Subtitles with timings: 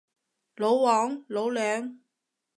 [0.55, 1.99] 老黃，老梁